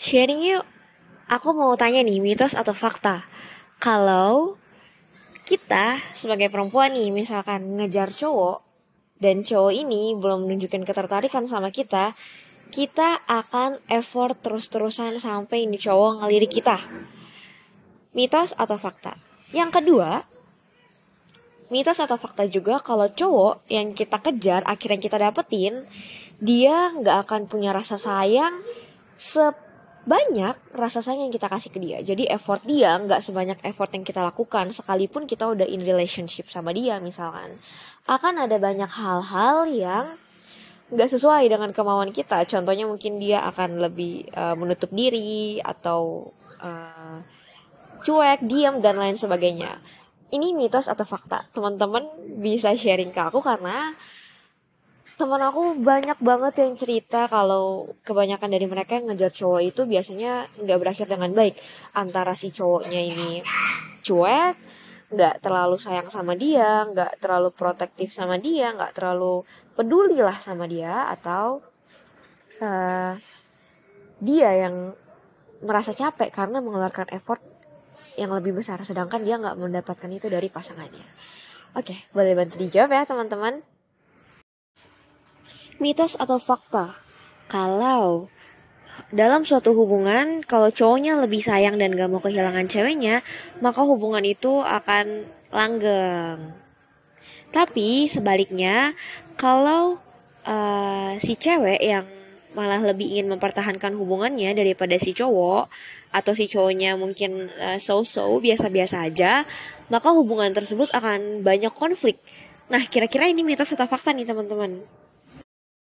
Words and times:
Sharing 0.00 0.40
yuk. 0.40 0.64
Aku 1.28 1.52
mau 1.52 1.76
tanya 1.76 2.00
nih, 2.00 2.24
mitos 2.24 2.56
atau 2.56 2.72
fakta. 2.72 3.28
Kalau 3.76 4.56
kita 5.44 6.00
sebagai 6.16 6.48
perempuan 6.48 6.96
nih, 6.96 7.12
misalkan 7.12 7.76
ngejar 7.76 8.08
cowok, 8.16 8.64
dan 9.20 9.44
cowok 9.44 9.76
ini 9.76 10.16
belum 10.16 10.48
menunjukkan 10.48 10.88
ketertarikan 10.88 11.44
sama 11.44 11.68
kita, 11.68 12.16
kita 12.72 13.20
akan 13.28 13.76
effort 13.92 14.40
terus-terusan 14.40 15.20
sampai 15.20 15.68
ini 15.68 15.76
cowok 15.76 16.24
ngelirik 16.24 16.48
kita. 16.48 16.80
Mitos 18.16 18.56
atau 18.56 18.80
fakta? 18.80 19.20
Yang 19.52 19.84
kedua, 19.84 20.24
mitos 21.68 22.00
atau 22.00 22.16
fakta 22.16 22.48
juga 22.48 22.80
kalau 22.80 23.04
cowok 23.04 23.68
yang 23.68 23.92
kita 23.92 24.16
kejar 24.16 24.64
akhirnya 24.64 24.96
kita 24.96 25.20
dapetin 25.20 25.84
dia 26.40 26.88
nggak 26.96 27.28
akan 27.28 27.46
punya 27.52 27.76
rasa 27.76 28.00
sayang 28.00 28.64
sebanyak 30.00 30.56
rasa 30.72 31.04
sayang 31.04 31.28
yang 31.28 31.34
kita 31.34 31.46
kasih 31.46 31.70
ke 31.70 31.78
dia. 31.78 32.00
Jadi 32.00 32.24
effort 32.26 32.64
dia 32.64 32.96
nggak 32.96 33.20
sebanyak 33.20 33.58
effort 33.68 33.92
yang 33.92 34.02
kita 34.02 34.24
lakukan. 34.24 34.72
Sekalipun 34.72 35.28
kita 35.28 35.46
udah 35.46 35.68
in 35.68 35.84
relationship 35.84 36.48
sama 36.48 36.72
dia 36.72 36.96
misalkan. 36.98 37.60
Akan 38.08 38.40
ada 38.40 38.56
banyak 38.56 38.88
hal-hal 38.88 39.68
yang 39.68 40.06
nggak 40.90 41.08
sesuai 41.14 41.46
dengan 41.46 41.70
kemauan 41.70 42.10
kita. 42.10 42.42
Contohnya 42.48 42.88
mungkin 42.88 43.20
dia 43.20 43.44
akan 43.44 43.78
lebih 43.78 44.26
uh, 44.34 44.56
menutup 44.56 44.90
diri 44.90 45.60
atau 45.62 46.32
uh, 46.58 47.22
cuek 48.02 48.42
diam 48.48 48.80
dan 48.82 48.98
lain 48.98 49.14
sebagainya. 49.14 49.78
Ini 50.30 50.54
mitos 50.56 50.88
atau 50.88 51.04
fakta? 51.04 51.46
Teman-teman 51.52 52.06
bisa 52.40 52.74
sharing 52.74 53.12
ke 53.12 53.20
aku 53.20 53.38
karena 53.42 53.94
teman 55.20 55.44
aku 55.44 55.76
banyak 55.76 56.16
banget 56.24 56.64
yang 56.64 56.72
cerita 56.72 57.28
kalau 57.28 57.92
kebanyakan 58.08 58.56
dari 58.56 58.64
mereka 58.64 58.96
yang 58.96 59.12
ngejar 59.12 59.28
cowok 59.28 59.60
itu 59.60 59.84
biasanya 59.84 60.48
nggak 60.56 60.78
berakhir 60.80 61.12
dengan 61.12 61.36
baik. 61.36 61.60
Antara 61.92 62.32
si 62.32 62.48
cowoknya 62.48 62.96
ini 62.96 63.44
cuek 64.00 64.56
nggak 65.12 65.44
terlalu 65.44 65.76
sayang 65.76 66.08
sama 66.08 66.32
dia 66.38 66.88
nggak 66.88 67.20
terlalu 67.20 67.52
protektif 67.52 68.14
sama 68.14 68.38
dia 68.40 68.72
nggak 68.72 68.94
terlalu 68.94 69.42
peduli 69.76 70.22
lah 70.22 70.38
sama 70.38 70.70
dia 70.70 71.10
atau 71.10 71.60
uh, 72.62 73.12
dia 74.24 74.50
yang 74.56 74.96
merasa 75.60 75.92
capek 75.92 76.32
karena 76.32 76.64
mengeluarkan 76.64 77.12
effort 77.12 77.44
yang 78.16 78.32
lebih 78.32 78.56
besar. 78.56 78.80
Sedangkan 78.88 79.20
dia 79.20 79.36
nggak 79.36 79.60
mendapatkan 79.60 80.08
itu 80.08 80.32
dari 80.32 80.48
pasangannya. 80.48 81.04
Oke 81.76 82.08
boleh 82.16 82.32
bantu 82.32 82.56
dijawab 82.56 82.88
ya 82.96 83.04
teman-teman 83.04 83.60
mitos 85.80 86.14
atau 86.20 86.36
fakta 86.36 86.94
kalau 87.50 88.28
dalam 89.10 89.42
suatu 89.48 89.72
hubungan 89.72 90.44
kalau 90.44 90.68
cowoknya 90.68 91.16
lebih 91.18 91.40
sayang 91.40 91.80
dan 91.80 91.96
gak 91.96 92.10
mau 92.12 92.20
kehilangan 92.20 92.68
ceweknya 92.68 93.24
maka 93.64 93.80
hubungan 93.82 94.22
itu 94.22 94.60
akan 94.60 95.26
langgeng 95.50 96.54
tapi 97.50 98.06
sebaliknya 98.06 98.94
kalau 99.34 99.98
uh, 100.46 101.18
si 101.18 101.34
cewek 101.34 101.82
yang 101.82 102.06
malah 102.50 102.82
lebih 102.82 103.06
ingin 103.06 103.30
mempertahankan 103.30 103.94
hubungannya 103.94 104.54
daripada 104.54 104.98
si 104.98 105.14
cowok 105.14 105.70
atau 106.10 106.32
si 106.34 106.50
cowoknya 106.50 106.98
mungkin 106.98 107.46
uh, 107.62 107.78
so-so 107.78 108.26
biasa-biasa 108.42 109.06
aja, 109.06 109.46
maka 109.86 110.10
hubungan 110.10 110.50
tersebut 110.50 110.90
akan 110.90 111.46
banyak 111.46 111.70
konflik. 111.70 112.18
Nah, 112.70 112.82
kira-kira 112.86 113.30
ini 113.30 113.46
mitos 113.46 113.74
atau 113.74 113.86
fakta 113.86 114.10
nih 114.14 114.26
teman-teman? 114.26 114.82